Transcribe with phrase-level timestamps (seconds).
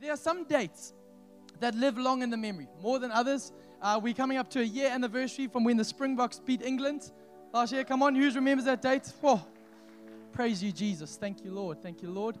[0.00, 0.92] There are some dates
[1.60, 3.52] that live long in the memory, more than others.
[3.80, 7.10] Uh, we're coming up to a year anniversary from when the Springboks beat England
[7.54, 7.82] last year.
[7.82, 9.10] Come on, who remembers that date?
[9.22, 9.44] Oh,
[10.32, 11.16] praise you, Jesus.
[11.16, 11.82] Thank you, Lord.
[11.82, 12.36] Thank you, Lord.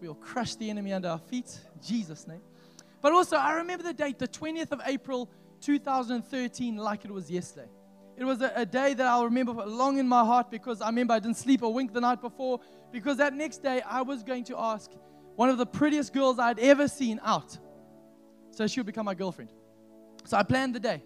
[0.00, 1.58] We'll crush the enemy under our feet.
[1.84, 2.40] Jesus' name.
[3.02, 5.28] But also, I remember the date, the 20th of April,
[5.62, 7.68] 2013, like it was yesterday.
[8.16, 11.14] It was a, a, day that I'll remember long in my heart because I remember
[11.14, 12.60] I didn't sleep a wink the night before.
[12.90, 14.90] Because that next day, I was going to ask
[15.36, 17.56] one of the prettiest girls I'd ever seen out.
[18.50, 19.52] So she would become my girlfriend.
[20.24, 21.02] So I planned the day.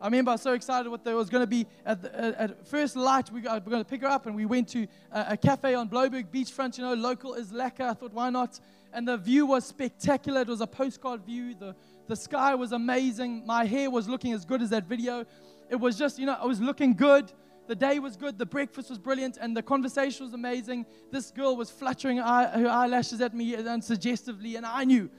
[0.00, 1.66] I remember I was so excited what there was going to be.
[1.86, 4.68] At, the, at first light, we were going to pick her up, and we went
[4.70, 6.76] to a, a cafe on Blouberg Beachfront.
[6.76, 7.88] You know, local is lekker.
[7.88, 8.58] I thought, why not?
[8.92, 10.40] And the view was spectacular.
[10.40, 11.54] It was a postcard view.
[11.54, 11.76] The,
[12.08, 13.46] the sky was amazing.
[13.46, 15.24] My hair was looking as good as that video.
[15.70, 17.32] It was just, you know, I was looking good.
[17.68, 18.38] The day was good.
[18.38, 19.38] The breakfast was brilliant.
[19.40, 20.86] And the conversation was amazing.
[21.10, 24.56] This girl was fluttering her eyelashes at me unsuggestively.
[24.56, 25.10] And I knew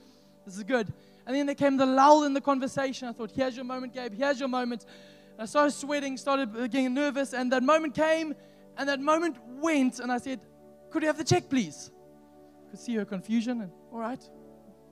[0.45, 0.91] this is good.
[1.25, 3.07] And then there came the lull in the conversation.
[3.07, 4.13] I thought, here's your moment, Gabe.
[4.13, 4.85] Here's your moment.
[5.33, 7.33] And I started sweating, started getting nervous.
[7.33, 8.35] And that moment came.
[8.77, 9.99] And that moment went.
[9.99, 10.41] And I said,
[10.93, 11.91] could we have the check, please?
[12.67, 13.61] I could see her confusion.
[13.61, 14.21] And all right,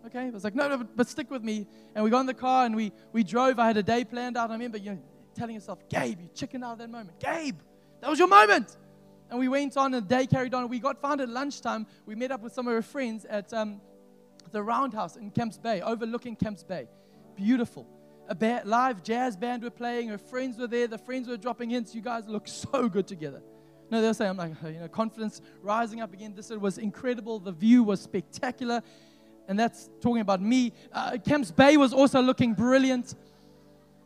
[0.07, 0.27] okay.
[0.27, 1.67] I was like, no, no, but, but, stick with me.
[1.93, 3.59] And we got in the car and we, we drove.
[3.59, 4.49] I had a day planned out.
[4.49, 4.99] I remember you know,
[5.35, 7.19] telling yourself, Gabe, you chicken out of that moment.
[7.19, 7.57] Gabe,
[8.01, 8.77] that was your moment.
[9.29, 10.67] And we went on, and the day carried on.
[10.67, 11.87] We got found at lunchtime.
[12.05, 13.79] We met up with some of our friends at um,
[14.51, 16.87] the Roundhouse in Camps Bay, overlooking Camps Bay.
[17.35, 17.87] Beautiful.
[18.27, 20.09] A ba- live jazz band were playing.
[20.09, 20.87] Her friends were there.
[20.87, 21.95] The friends were dropping hints.
[21.95, 23.41] You guys look so good together.
[23.89, 26.33] No, they'll say, I'm like, you know, confidence rising up again.
[26.33, 27.39] This was incredible.
[27.39, 28.81] The view was spectacular.
[29.49, 30.71] And that's talking about me.
[30.93, 31.17] Uh,
[31.57, 33.15] Bay was also looking brilliant.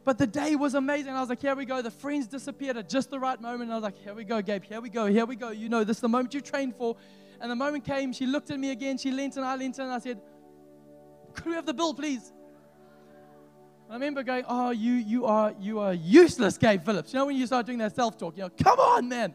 [0.05, 1.13] But the day was amazing.
[1.13, 1.81] I was like, here we go.
[1.81, 3.63] The friends disappeared at just the right moment.
[3.63, 4.63] And I was like, here we go, Gabe.
[4.63, 5.07] Here we go.
[5.07, 5.49] Here we go.
[5.49, 6.95] You know, this is the moment you trained for.
[7.41, 8.99] And the moment came, she looked at me again.
[8.99, 10.21] She leant and I leant and I said,
[11.33, 12.31] could we have the bill, please?
[13.89, 17.11] I remember going, oh, you, you, are, you are useless, Gabe Phillips.
[17.11, 19.33] You know, when you start doing that self talk, you know, come on, man.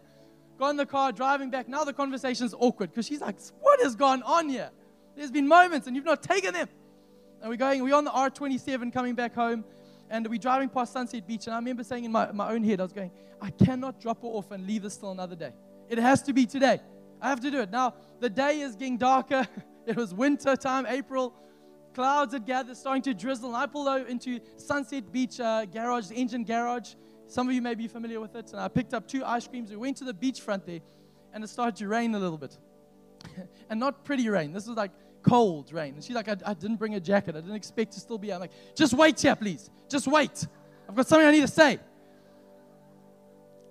[0.57, 1.69] Got in the car, driving back.
[1.69, 4.71] Now the conversation's awkward because she's like, what has gone on here?
[5.17, 6.69] There's been moments and you've not taken them.
[7.41, 9.65] And we're going, we're on the R27 coming back home
[10.11, 11.47] and we're driving past Sunset Beach.
[11.47, 14.23] And I remember saying in my, my own head, I was going, I cannot drop
[14.23, 15.53] her off and leave this till another day.
[15.89, 16.81] It has to be today.
[17.23, 17.71] I have to do it.
[17.71, 19.47] Now, the day is getting darker.
[19.87, 21.35] it was winter time, April.
[21.95, 23.49] Clouds had gathered, starting to drizzle.
[23.49, 26.95] And I pulled over into Sunset Beach uh, garage, the engine garage.
[27.29, 28.51] Some of you may be familiar with it.
[28.53, 29.71] And I picked up two ice creams.
[29.71, 30.81] We went to the beachfront there,
[31.33, 32.59] and it started to rain a little bit.
[33.71, 34.53] and not pretty rain.
[34.53, 34.91] This was like
[35.23, 35.95] cold rain.
[35.95, 37.37] And she's like, I, I, didn't bring a jacket.
[37.37, 38.35] I didn't expect to still be here.
[38.35, 39.71] I'm like, just wait here, please.
[39.89, 40.47] Just wait.
[40.89, 41.79] I've got something I need to say.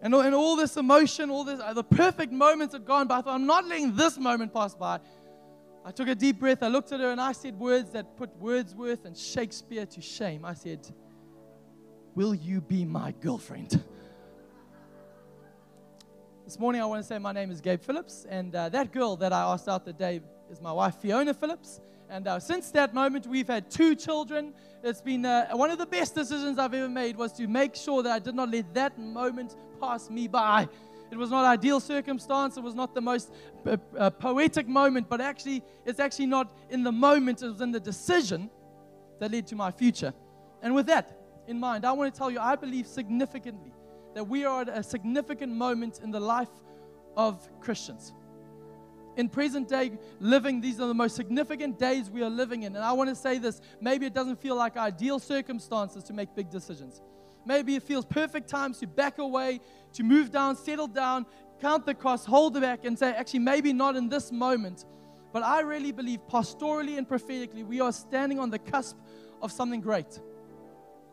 [0.02, 3.18] And, and all this emotion, all this, uh, the perfect moments had gone by.
[3.18, 5.00] I thought, I'm not letting this moment pass by.
[5.84, 6.64] I took a deep breath.
[6.64, 10.46] I looked at her and I said words that put Wordsworth and Shakespeare to shame.
[10.46, 10.88] I said,
[12.16, 13.82] Will you be my girlfriend?
[16.46, 19.16] This morning, I want to say my name is Gabe Phillips, and uh, that girl
[19.18, 21.82] that I asked out the day is my wife, Fiona Phillips.
[22.10, 24.54] And uh, since that moment, we've had two children.
[24.84, 28.02] It's been uh, one of the best decisions I've ever made was to make sure
[28.02, 30.68] that I did not let that moment pass me by.
[31.12, 32.58] It was not ideal circumstance.
[32.58, 33.32] It was not the most
[33.66, 37.44] uh, uh, poetic moment, but actually, it's actually not in the moment.
[37.44, 38.50] It was in the decision
[39.20, 40.14] that led to my future.
[40.64, 41.16] And with that
[41.48, 43.72] in mind, I want to tell you, I believe significantly
[44.16, 46.50] that we are at a significant moment in the life
[47.16, 48.14] of Christians
[49.18, 52.76] in present day living, these are the most significant days we are living in.
[52.76, 56.36] And I want to say this maybe it doesn't feel like ideal circumstances to make
[56.36, 57.02] big decisions.
[57.46, 59.62] Maybe it feels perfect times to back away,
[59.94, 61.26] to move down, settle down,
[61.60, 64.86] count the cost, hold it back, and say, actually, maybe not in this moment.
[65.32, 68.98] But I really believe, pastorally and prophetically, we are standing on the cusp
[69.42, 70.20] of something great.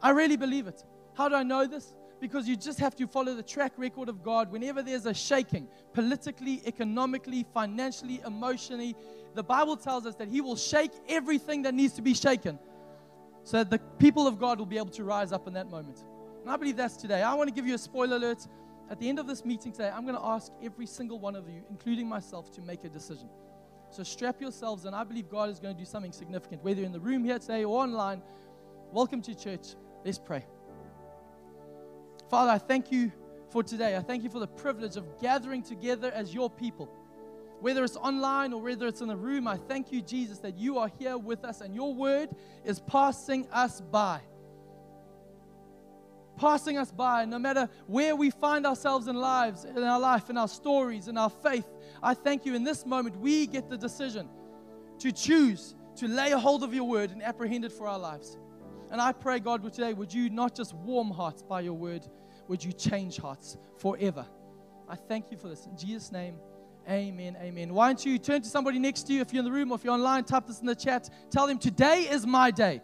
[0.02, 0.84] I really believe it.
[1.14, 1.94] How do I know this?
[2.20, 5.68] Because you just have to follow the track record of God whenever there's a shaking,
[5.92, 8.96] politically, economically, financially, emotionally.
[9.34, 12.58] The Bible tells us that He will shake everything that needs to be shaken
[13.44, 16.04] so that the people of God will be able to rise up in that moment.
[16.42, 17.22] And I believe that's today.
[17.22, 18.46] I want to give you a spoiler alert.
[18.90, 21.48] At the end of this meeting today, I'm going to ask every single one of
[21.48, 23.28] you, including myself, to make a decision.
[23.90, 26.92] So strap yourselves and I believe God is going to do something significant, whether in
[26.92, 28.22] the room here today or online.
[28.92, 29.74] Welcome to church.
[30.04, 30.46] Let's pray.
[32.28, 33.12] Father, I thank you
[33.50, 33.96] for today.
[33.96, 36.88] I thank you for the privilege of gathering together as your people.
[37.60, 40.78] Whether it's online or whether it's in the room, I thank you, Jesus, that you
[40.78, 42.30] are here with us and your word
[42.64, 44.20] is passing us by.
[46.36, 50.36] Passing us by, no matter where we find ourselves in lives, in our life, in
[50.36, 51.66] our stories, in our faith.
[52.02, 54.28] I thank you in this moment, we get the decision
[54.98, 58.36] to choose to lay hold of your word and apprehend it for our lives.
[58.90, 62.06] And I pray, God, today, would you not just warm hearts by your word,
[62.48, 64.24] would you change hearts forever?
[64.88, 65.66] I thank you for this.
[65.66, 66.38] In Jesus' name,
[66.88, 67.74] amen, amen.
[67.74, 69.74] Why don't you turn to somebody next to you if you're in the room or
[69.74, 71.10] if you're online, type this in the chat.
[71.30, 72.80] Tell them, today is my day.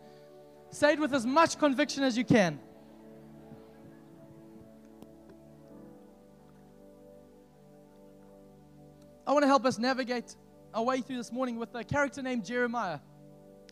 [0.70, 2.58] Say it with as much conviction as you can.
[9.24, 10.34] I want to help us navigate
[10.74, 12.98] our way through this morning with a character named Jeremiah.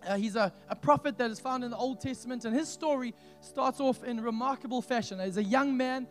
[0.06, 3.14] Uh, he's a, a prophet that is found in the Old Testament, and his story
[3.40, 5.20] starts off in remarkable fashion.
[5.20, 6.06] As a young man,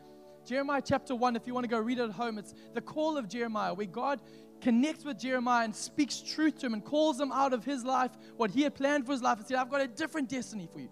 [0.46, 3.18] Jeremiah chapter 1, if you want to go read it at home, it's the call
[3.18, 4.22] of Jeremiah, where God
[4.62, 8.12] connects with Jeremiah and speaks truth to him and calls him out of his life,
[8.38, 10.80] what he had planned for his life, and said, I've got a different destiny for
[10.80, 10.90] you.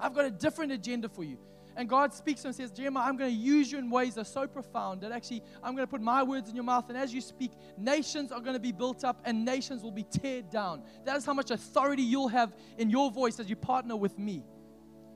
[0.00, 1.38] I've got a different agenda for you.
[1.78, 4.16] And God speaks to him and says, Jeremiah, I'm going to use you in ways
[4.16, 6.88] that are so profound that actually I'm going to put my words in your mouth.
[6.88, 10.02] And as you speak, nations are going to be built up and nations will be
[10.02, 10.82] teared down.
[11.04, 14.42] That is how much authority you'll have in your voice as you partner with me.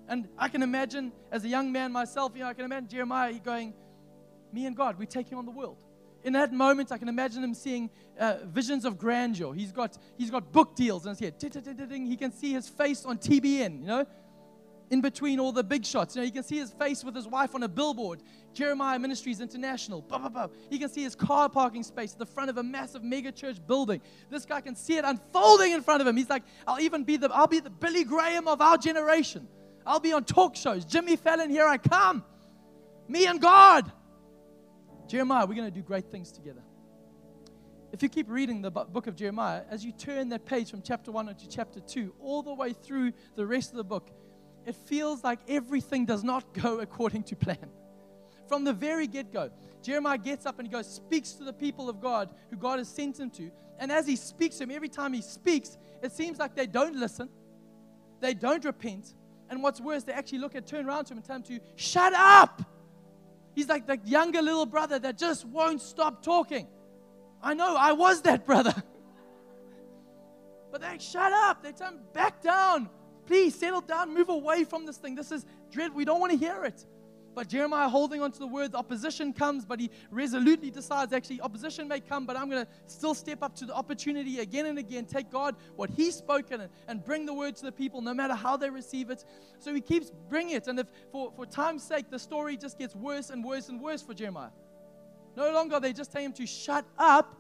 [0.07, 3.33] And I can imagine, as a young man myself, you know, I can imagine Jeremiah
[3.41, 3.75] going,
[4.53, 5.83] Me and God, we're taking on the world.
[6.23, 9.53] In that moment, I can imagine him seeing uh, visions of grandeur.
[9.53, 11.35] He's got, he's got book deals head.
[11.41, 14.07] He can see his face on TBN, you know
[14.93, 16.15] in between all the big shots.
[16.15, 18.23] You know, you can see his face with his wife on a billboard,
[18.53, 20.03] Jeremiah Ministries International.
[20.03, 20.49] Blah, blah, blah.
[20.71, 23.57] You can see his car parking space at the front of a massive mega church
[23.67, 24.03] building.
[24.29, 26.15] This guy can see it unfolding in front of him.
[26.15, 29.49] He's like, I'll even be the, I'll be the Billy Graham of our generation.
[29.87, 30.85] I'll be on talk shows.
[30.85, 32.23] Jimmy Fallon, here I come.
[33.09, 33.91] Me and God.
[35.09, 36.63] Jeremiah, we're going to do great things together.
[37.93, 41.11] If you keep reading the book of Jeremiah, as you turn that page from chapter
[41.11, 44.11] 1 to chapter 2, all the way through the rest of the book,
[44.67, 47.69] it feels like everything does not go according to plan.
[48.49, 49.51] From the very get go,
[49.83, 52.89] Jeremiah gets up and he goes, speaks to the people of God who God has
[52.89, 53.51] sent him to.
[53.79, 56.97] And as he speaks to them, every time he speaks, it seems like they don't
[56.97, 57.29] listen,
[58.21, 59.15] they don't repent.
[59.51, 61.61] And what's worse, they actually look at, turn around to him and tell him to
[61.77, 62.63] shut up.
[63.55, 66.67] He's like the younger little brother that just won't stop talking.
[67.43, 68.75] I know, I was that brother.
[70.73, 71.63] but they shut up.
[71.63, 72.89] They him, back down.
[73.33, 75.15] Please settle down, move away from this thing.
[75.15, 75.95] This is dread.
[75.95, 76.85] We don't want to hear it.
[77.35, 81.89] But Jeremiah holding on to the word, opposition comes, but he resolutely decides actually, opposition
[81.89, 85.07] may come, but I'm going to still step up to the opportunity again and again,
[85.07, 88.59] take God, what he's spoken, and, bring the word to the people no matter how
[88.59, 89.25] they receive it.
[89.61, 90.69] So he keeps bringing it.
[90.69, 94.03] And if for, for time's sake, the story just gets worse and worse and worse
[94.03, 94.51] for Jeremiah.
[95.39, 97.35] No longer they just telling him to shut up,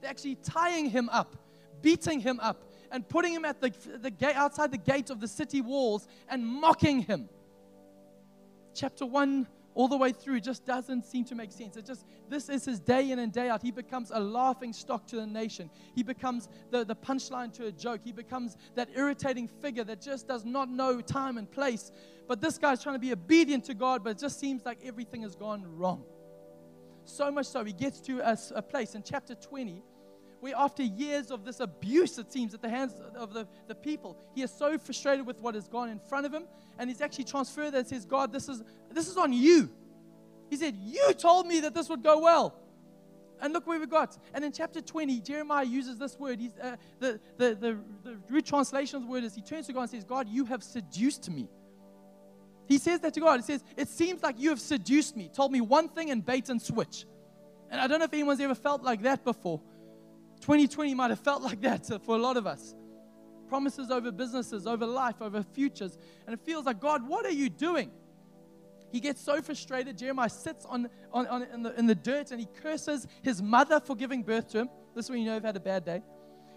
[0.00, 1.36] they're actually tying him up,
[1.80, 5.28] beating him up, and putting him at the, the gate, outside the gate of the
[5.28, 7.28] city walls and mocking him.
[8.74, 11.76] Chapter 1 all the way through just doesn't seem to make sense.
[11.76, 13.62] It just this is his day in and day out.
[13.62, 15.70] He becomes a laughing stock to the nation.
[15.94, 18.00] He becomes the, the punchline to a joke.
[18.04, 21.92] He becomes that irritating figure that just does not know time and place.
[22.26, 25.22] But this guy's trying to be obedient to God, but it just seems like everything
[25.22, 26.04] has gone wrong.
[27.04, 29.82] So much so, he gets to a, a place in chapter 20
[30.40, 34.18] where after years of this abuse, it seems, at the hands of the, the people,
[34.34, 36.44] he is so frustrated with what has gone in front of him,
[36.78, 39.70] and he's actually transferred that and says, God, this is, this is on you.
[40.48, 42.56] He said, You told me that this would go well.
[43.42, 44.18] And look where we got.
[44.34, 46.40] And in chapter 20, Jeremiah uses this word.
[46.40, 49.72] He's, uh, the, the, the, the root translation of the word is he turns to
[49.72, 51.48] God and says, God, you have seduced me.
[52.66, 53.40] He says that to God.
[53.40, 56.50] He says, It seems like you have seduced me, told me one thing and bait
[56.50, 57.06] and switch.
[57.70, 59.60] And I don't know if anyone's ever felt like that before.
[60.40, 62.74] 2020 might have felt like that for a lot of us.
[63.48, 65.98] Promises over businesses, over life, over futures.
[66.26, 67.90] And it feels like, God, what are you doing?
[68.92, 69.98] He gets so frustrated.
[69.98, 73.80] Jeremiah sits on, on, on in, the, in the dirt and he curses his mother
[73.80, 74.70] for giving birth to him.
[74.94, 76.02] This is when you know you've had a bad day.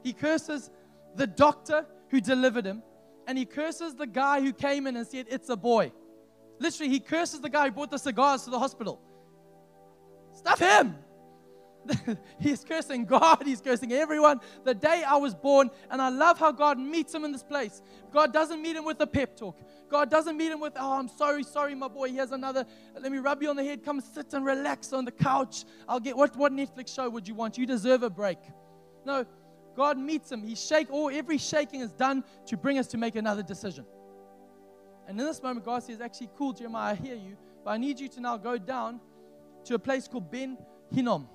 [0.04, 0.72] He curses
[1.16, 2.84] the doctor who delivered him.
[3.28, 5.94] And he curses the guy who came in and said, It's a boy.
[6.60, 9.00] Literally, he curses the guy who brought the cigars to the hospital.
[10.34, 10.96] Stuff him.
[12.40, 14.40] he's cursing God, he's cursing everyone.
[14.64, 17.82] The day I was born, and I love how God meets him in this place.
[18.12, 19.60] God doesn't meet him with a pep talk.
[19.90, 22.10] God doesn't meet him with, oh, I'm sorry, sorry, my boy.
[22.10, 22.66] Here's another,
[23.00, 23.84] let me rub you on the head.
[23.84, 25.66] Come sit and relax on the couch.
[25.88, 27.58] I'll get, what, what Netflix show would you want?
[27.58, 28.40] You deserve a break.
[29.06, 29.26] No,
[29.76, 30.42] God meets him.
[30.44, 33.86] He shake, all every shaking is done to bring us to make another decision.
[35.08, 38.00] And in this moment, God says, actually, cool, Jeremiah, I hear you, but I need
[38.00, 39.02] you to now go down
[39.66, 40.58] to a place called Ben
[40.94, 41.28] Hinnom.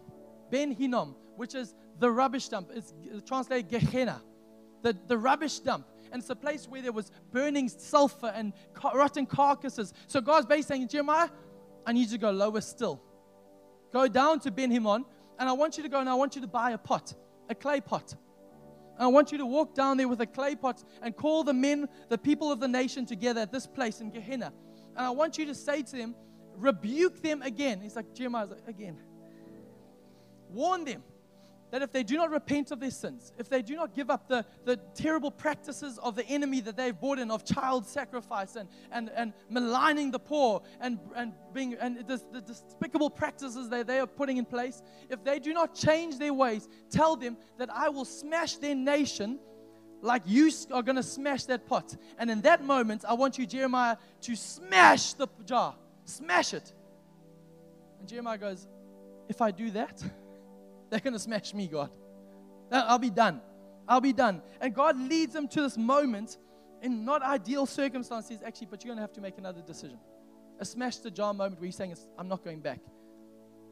[0.51, 2.71] Ben Hinnom, which is the rubbish dump.
[2.75, 2.93] It's
[3.27, 4.23] translated Gehenna,
[4.83, 5.87] the, the rubbish dump.
[6.11, 8.53] And it's a place where there was burning sulfur and
[8.95, 9.93] rotten carcasses.
[10.07, 11.29] So God's basically saying, Jeremiah,
[11.87, 13.03] I need you to go lower still.
[13.93, 15.05] Go down to Ben Hinnom,
[15.39, 17.15] and I want you to go and I want you to buy a pot,
[17.49, 18.15] a clay pot.
[18.97, 21.55] And I want you to walk down there with a clay pot and call the
[21.55, 24.53] men, the people of the nation together at this place in Gehenna.
[24.97, 26.15] And I want you to say to them,
[26.57, 27.81] rebuke them again.
[27.81, 28.99] He's like, Jeremiah's like, again.
[30.51, 31.03] Warn them
[31.71, 34.27] that if they do not repent of their sins, if they do not give up
[34.29, 38.69] the, the terrible practices of the enemy that they've brought in of child sacrifice and,
[38.91, 44.01] and, and maligning the poor and, and, being, and the, the despicable practices that they
[44.01, 47.89] are putting in place, if they do not change their ways, tell them that I
[47.91, 49.39] will smash their nation
[50.01, 51.97] like you are going to smash that pot.
[52.19, 55.75] And in that moment, I want you, Jeremiah, to smash the jar.
[56.05, 56.73] Smash it.
[57.99, 58.69] And Jeremiah goes,
[59.29, 60.03] If I do that,
[60.91, 61.91] they're going to smash me, God.
[62.71, 63.41] I'll be done.
[63.87, 64.43] I'll be done.
[64.61, 66.37] And God leads them to this moment
[66.83, 69.99] in not ideal circumstances, actually, but you're going to have to make another decision.
[70.61, 72.81] A smash the jar moment where you're saying, I'm not going back.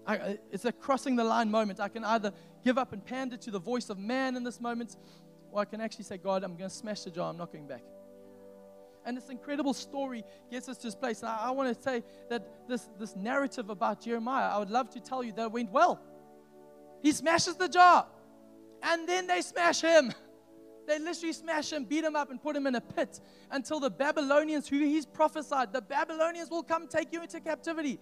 [0.06, 1.80] I, it's a crossing the line moment.
[1.80, 2.32] I can either
[2.64, 4.96] give up and pander to the voice of man in this moment,
[5.50, 7.28] or I can actually say, God, I'm going to smash the jar.
[7.28, 7.82] I'm not going back.
[9.04, 11.20] And this incredible story gets us to this place.
[11.20, 14.90] And I, I want to say that this, this narrative about Jeremiah, I would love
[14.90, 16.00] to tell you that it went well.
[17.02, 18.06] He smashes the jar.
[18.82, 20.12] And then they smash him.
[20.86, 23.18] They literally smash him, beat him up, and put him in a pit
[23.50, 27.98] until the Babylonians, who he's prophesied, the Babylonians will come take you into captivity.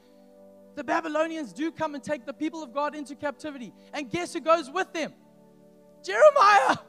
[0.74, 3.72] The Babylonians do come and take the people of God into captivity.
[3.94, 5.14] And guess who goes with them?
[6.04, 6.76] Jeremiah.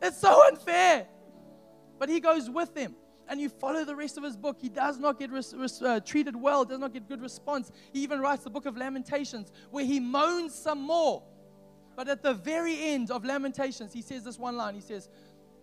[0.00, 1.08] It's so unfair.
[1.98, 2.94] But he goes with them.
[3.28, 4.56] And you follow the rest of his book.
[4.58, 7.70] He does not get res- res- uh, treated well, does not get good response.
[7.92, 11.22] He even writes the book of Lamentations where he moans some more.
[11.94, 15.08] But at the very end of Lamentations, he says this one line He says,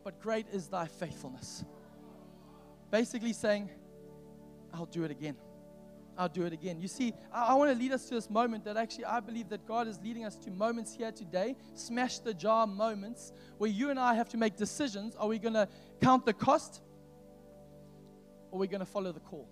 [0.03, 1.65] But great is thy faithfulness.
[2.91, 3.69] Basically saying,
[4.73, 5.35] I'll do it again.
[6.17, 6.79] I'll do it again.
[6.79, 9.49] You see, I, I want to lead us to this moment that actually I believe
[9.49, 13.89] that God is leading us to moments here today, smash the jar moments, where you
[13.89, 15.15] and I have to make decisions.
[15.15, 15.67] Are we going to
[16.01, 16.81] count the cost?
[18.55, 19.49] Or are we going to follow the call?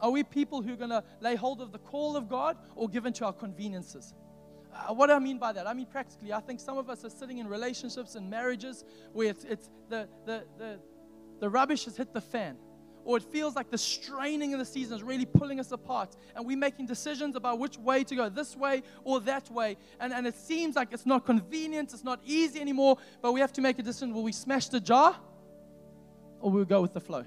[0.00, 2.88] Are we people who are going to lay hold of the call of God or
[2.88, 4.14] give in to our conveniences?
[4.72, 5.66] Uh, what do I mean by that?
[5.66, 9.28] I mean, practically, I think some of us are sitting in relationships and marriages where
[9.28, 10.78] it's, it's the, the, the,
[11.40, 12.56] the rubbish has hit the fan
[13.04, 16.46] or it feels like the straining of the season is really pulling us apart and
[16.46, 20.26] we're making decisions about which way to go this way or that way and, and
[20.26, 23.78] it seems like it's not convenient it's not easy anymore but we have to make
[23.78, 25.16] a decision will we smash the jar
[26.40, 27.24] or will we go with the flow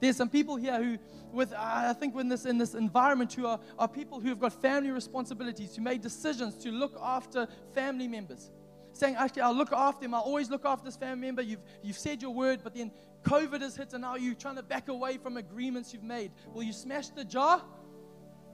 [0.00, 0.98] there's some people here who
[1.32, 4.52] with i think in this in this environment who are, are people who have got
[4.60, 8.50] family responsibilities who made decisions to look after family members
[8.92, 11.98] saying actually i'll look after them i'll always look after this family member you've you've
[11.98, 12.90] said your word but then
[13.24, 16.32] COVID has hit and now you're trying to back away from agreements you've made.
[16.52, 17.62] Will you smash the jar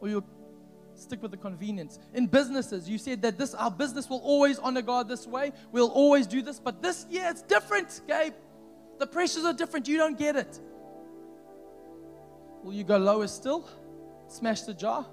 [0.00, 0.26] or you'll
[0.94, 1.98] stick with the convenience?
[2.14, 5.52] In businesses, you said that this our business will always honor God this way.
[5.72, 8.34] We'll always do this, but this year it's different, Gabe.
[8.98, 9.86] The pressures are different.
[9.88, 10.58] You don't get it.
[12.66, 13.68] Will you go lower still?
[14.26, 15.06] Smash the jar?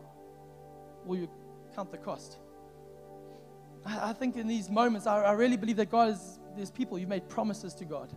[1.06, 1.30] Will you
[1.76, 2.40] count the cost?
[3.86, 6.98] I, I think in these moments, I, I really believe that God is, there's people,
[6.98, 8.12] you've made promises to God.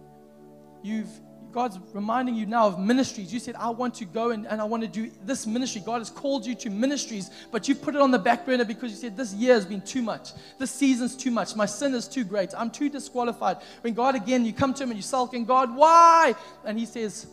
[0.83, 1.11] You've
[1.53, 3.33] God's reminding you now of ministries.
[3.33, 5.83] You said, I want to go and, and I want to do this ministry.
[5.85, 8.91] God has called you to ministries, but you put it on the back burner because
[8.91, 10.31] you said, This year has been too much.
[10.59, 11.55] This season's too much.
[11.55, 12.55] My sin is too great.
[12.57, 13.59] I'm too disqualified.
[13.83, 16.35] When God, again, you come to Him and you sulk, and God, why?
[16.65, 17.27] And He says,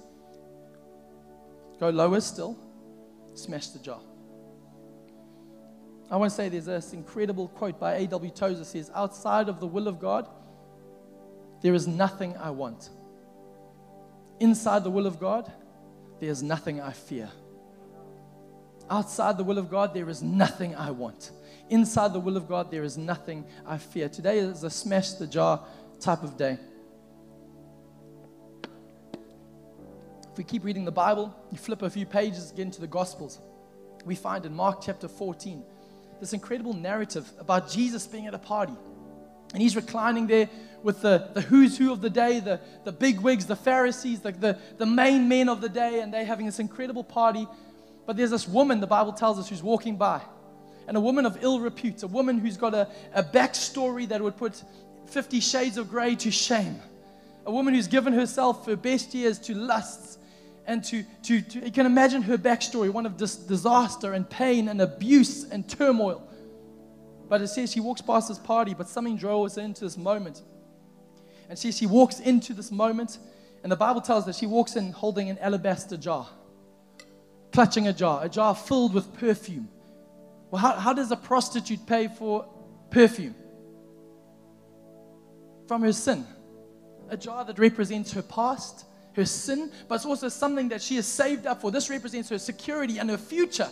[1.84, 2.58] Go lower still,
[3.34, 4.00] smash the jar.
[6.10, 8.32] I want to say there's this incredible quote by A.W.
[8.32, 10.30] Tozer says, Outside of the will of God,
[11.62, 12.90] there is nothing I want
[14.40, 15.52] inside the will of God,
[16.20, 17.30] there's nothing I fear.
[18.90, 21.32] Outside the will of God, there is nothing I want.
[21.70, 24.10] Inside the will of God, there is nothing I fear.
[24.10, 25.66] Today is a smash the jar
[26.00, 26.58] type of day.
[30.34, 33.38] If we keep reading the Bible, you flip a few pages, get into the Gospels,
[34.04, 35.64] we find in Mark chapter 14
[36.20, 38.74] this incredible narrative about Jesus being at a party.
[39.54, 40.50] And he's reclining there
[40.82, 44.32] with the, the who's who of the day, the, the big wigs, the Pharisees, the,
[44.32, 47.48] the, the main men of the day, and they're having this incredible party.
[48.08, 50.20] But there's this woman, the Bible tells us, who's walking by.
[50.88, 54.38] And a woman of ill repute, a woman who's got a, a backstory that would
[54.38, 54.64] put
[55.12, 56.82] 50 shades of gray to shame.
[57.46, 60.18] A woman who's given herself her best years to lusts
[60.66, 64.70] and to, to, to you can imagine her backstory, one of dis- disaster and pain
[64.70, 66.28] and abuse and turmoil.
[67.30, 70.42] But it says she walks past this party, but something draws her into this moment.
[71.50, 73.18] And she, she walks into this moment,
[73.64, 76.28] and the Bible tells that she walks in holding an alabaster jar,
[77.52, 79.68] clutching a jar, a jar filled with perfume.
[80.52, 82.46] Well, how, how does a prostitute pay for
[82.92, 83.36] perfume?
[85.68, 86.26] from her sin.
[87.10, 91.08] A jar that represents her past, her sin, but it's also something that she has
[91.08, 91.72] saved up for.
[91.72, 93.70] This represents her security and her future.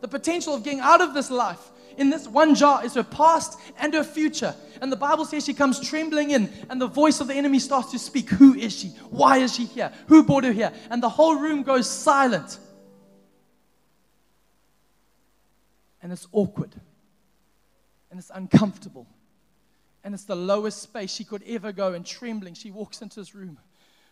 [0.00, 3.58] The potential of getting out of this life in this one jar is her past
[3.78, 4.54] and her future.
[4.80, 7.90] And the Bible says she comes trembling in, and the voice of the enemy starts
[7.92, 8.28] to speak.
[8.30, 8.88] Who is she?
[9.10, 9.92] Why is she here?
[10.08, 10.72] Who brought her here?
[10.90, 12.58] And the whole room goes silent.
[16.02, 16.74] And it's awkward.
[18.10, 19.06] And it's uncomfortable.
[20.04, 21.94] And it's the lowest space she could ever go.
[21.94, 23.58] And trembling, she walks into this room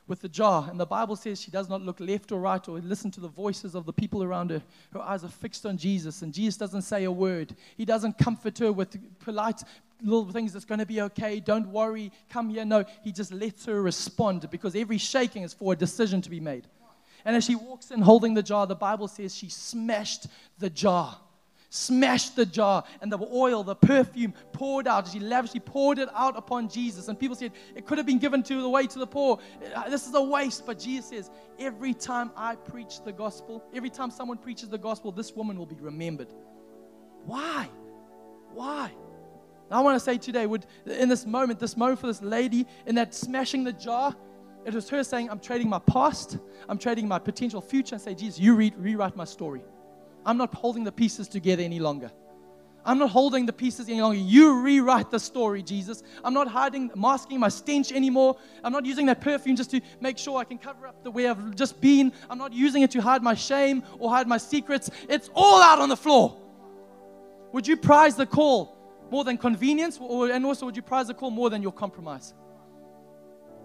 [0.06, 0.66] with the jar.
[0.70, 3.28] And the Bible says she does not look left or right or listen to the
[3.28, 4.62] voices of the people around her.
[4.92, 7.54] Her eyes are fixed on Jesus, and Jesus doesn't say a word.
[7.76, 9.62] He doesn't comfort her with polite
[10.02, 11.40] little things that's going to be okay.
[11.40, 12.12] Don't worry.
[12.28, 12.64] Come here.
[12.64, 16.40] No, he just lets her respond because every shaking is for a decision to be
[16.40, 16.66] made.
[17.24, 20.26] And as she walks in holding the jar, the Bible says she smashed
[20.58, 21.18] the jar
[21.74, 25.08] smashed the jar, and the oil, the perfume poured out.
[25.08, 27.08] She lavishly poured it out upon Jesus.
[27.08, 29.38] And people said, It could have been given to the way to the poor.
[29.74, 30.64] Uh, this is a waste.
[30.66, 35.10] But Jesus says, Every time I preach the gospel, every time someone preaches the gospel,
[35.10, 36.32] this woman will be remembered.
[37.24, 37.68] Why?
[38.52, 38.92] Why?
[39.70, 42.94] I want to say today, would in this moment, this moment for this lady, in
[42.94, 44.14] that smashing the jar,
[44.64, 46.38] it was her saying, I'm trading my past,
[46.68, 49.62] I'm trading my potential future, and say, Jesus, you re- rewrite my story.
[50.26, 52.10] I'm not holding the pieces together any longer.
[52.86, 54.18] I'm not holding the pieces any longer.
[54.18, 56.02] You rewrite the story, Jesus.
[56.22, 58.36] I'm not hiding, masking my stench anymore.
[58.62, 61.26] I'm not using that perfume just to make sure I can cover up the way
[61.26, 62.12] I've just been.
[62.28, 64.90] I'm not using it to hide my shame or hide my secrets.
[65.08, 66.40] It's all out on the floor.
[67.52, 68.76] Would you prize the call
[69.10, 69.98] more than convenience?
[70.00, 72.34] Or, and also, would you prize the call more than your compromise?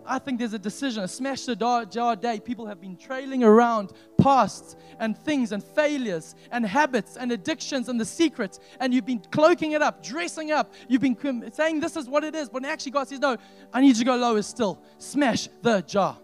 [0.09, 2.39] I think there's a decision, a smash the jar day.
[2.39, 7.99] People have been trailing around pasts and things and failures and habits and addictions and
[7.99, 10.73] the secrets, and you've been cloaking it up, dressing up.
[10.87, 13.37] You've been saying this is what it is, but actually, God says, No,
[13.71, 14.81] I need you to go lower still.
[14.97, 16.17] Smash the jar.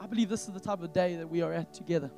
[0.00, 2.10] I believe this is the type of day that we are at together.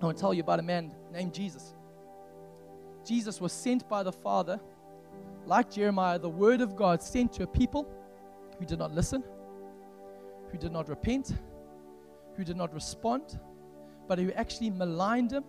[0.00, 1.74] I want to tell you about a man named Jesus.
[3.06, 4.58] Jesus was sent by the Father
[5.48, 7.88] like Jeremiah, the word of God sent to a people
[8.58, 9.24] who did not listen,
[10.52, 11.32] who did not repent,
[12.36, 13.40] who did not respond,
[14.06, 15.44] but who actually maligned him,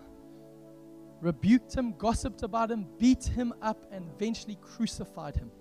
[1.19, 5.51] rebuked him, gossiped about him, beat him up, and eventually crucified him.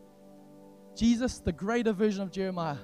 [0.94, 2.78] Jesus, the greater version of Jeremiah,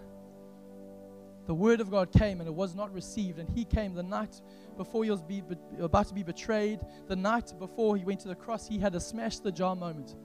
[1.46, 3.38] the word of God came and it was not received.
[3.38, 4.40] And he came the night
[4.76, 8.28] before he was be, be, about to be betrayed, the night before he went to
[8.28, 10.16] the cross, he had a smash the jar moment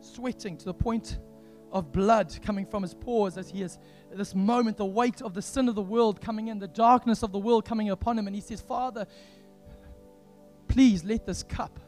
[0.00, 1.18] sweating to the point
[1.72, 3.78] of blood coming from his pores as he has
[4.12, 7.32] this moment, the weight of the sin of the world coming in, the darkness of
[7.32, 8.26] the world coming upon him.
[8.26, 9.06] And he says, Father,
[10.68, 11.78] please let this cup,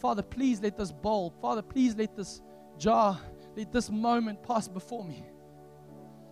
[0.00, 2.42] Father, please let this bowl, Father, please let this
[2.78, 3.18] jar,
[3.56, 5.24] let this moment pass before me.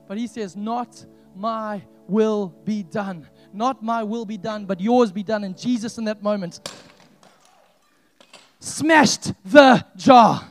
[0.09, 1.07] But he says, Not
[1.37, 3.29] my will be done.
[3.53, 5.45] Not my will be done, but yours be done.
[5.45, 6.69] And Jesus, in that moment,
[8.59, 10.45] smashed the jar.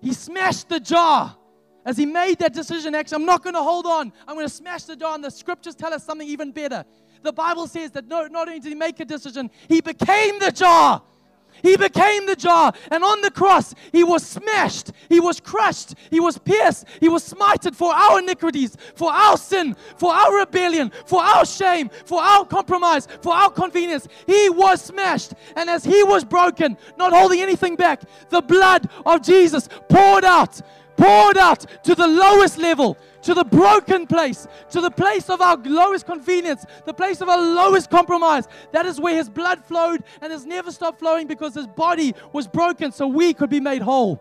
[0.00, 1.36] He smashed the jar
[1.84, 2.94] as he made that decision.
[2.94, 4.12] Actually, I'm not going to hold on.
[4.26, 5.14] I'm going to smash the jar.
[5.14, 6.84] And the scriptures tell us something even better.
[7.22, 10.52] The Bible says that no, not only did he make a decision, he became the
[10.52, 11.02] jar.
[11.62, 12.72] He became the jar.
[12.90, 14.92] And on the cross, he was smashed.
[15.08, 15.94] He was crushed.
[16.10, 16.86] He was pierced.
[17.00, 21.90] He was smited for our iniquities, for our sin, for our rebellion, for our shame,
[22.04, 24.08] for our compromise, for our convenience.
[24.26, 25.32] He was smashed.
[25.56, 30.60] And as he was broken, not holding anything back, the blood of Jesus poured out,
[30.96, 32.96] poured out to the lowest level
[33.28, 37.36] to the broken place, to the place of our lowest convenience, the place of our
[37.36, 38.48] lowest compromise.
[38.72, 42.48] That is where his blood flowed and has never stopped flowing because his body was
[42.48, 44.18] broken so we could be made whole.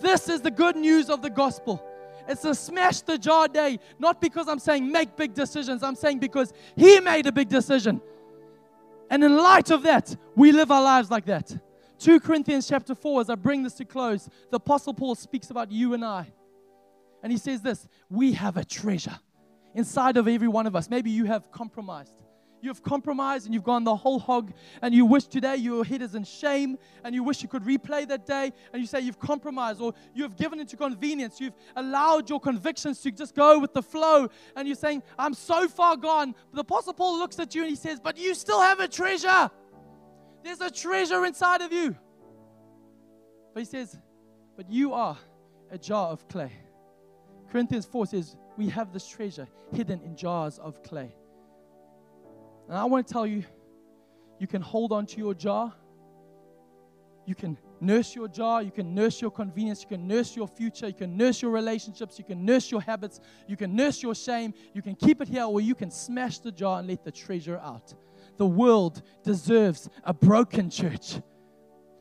[0.00, 1.80] This is the good news of the gospel.
[2.26, 6.18] It's a smash the jar day, not because I'm saying make big decisions, I'm saying
[6.18, 8.00] because he made a big decision.
[9.08, 11.56] And in light of that, we live our lives like that.
[12.00, 15.70] 2 Corinthians chapter 4, as I bring this to close, the Apostle Paul speaks about
[15.70, 16.32] you and I.
[17.22, 19.18] And he says this We have a treasure
[19.74, 20.88] inside of every one of us.
[20.88, 22.22] Maybe you have compromised.
[22.62, 26.02] You have compromised and you've gone the whole hog, and you wish today your head
[26.02, 29.18] is in shame, and you wish you could replay that day, and you say you've
[29.18, 31.38] compromised, or you have given into convenience.
[31.38, 35.68] You've allowed your convictions to just go with the flow, and you're saying, I'm so
[35.68, 36.34] far gone.
[36.50, 38.88] But the Apostle Paul looks at you and he says, But you still have a
[38.88, 39.50] treasure.
[40.42, 41.94] There's a treasure inside of you.
[43.52, 43.96] But he says,
[44.56, 45.18] But you are
[45.70, 46.52] a jar of clay.
[47.50, 51.14] Corinthians 4 says, We have this treasure hidden in jars of clay.
[52.68, 53.44] And I want to tell you,
[54.38, 55.72] You can hold on to your jar.
[57.26, 58.62] You can nurse your jar.
[58.62, 59.82] You can nurse your convenience.
[59.82, 60.86] You can nurse your future.
[60.86, 62.18] You can nurse your relationships.
[62.18, 63.20] You can nurse your habits.
[63.48, 64.54] You can nurse your shame.
[64.74, 67.58] You can keep it here, or you can smash the jar and let the treasure
[67.58, 67.94] out.
[68.36, 71.20] The world deserves a broken church,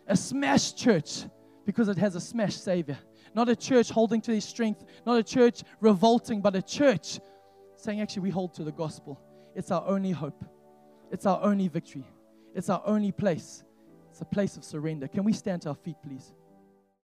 [0.07, 1.25] a smashed church,
[1.65, 2.97] because it has a smashed Savior.
[3.35, 7.19] Not a church holding to his strength, not a church revolting, but a church
[7.75, 9.21] saying, actually, we hold to the gospel.
[9.55, 10.43] It's our only hope,
[11.11, 12.05] it's our only victory,
[12.55, 13.63] it's our only place.
[14.09, 15.09] It's a place of surrender.
[15.09, 16.33] Can we stand to our feet, please?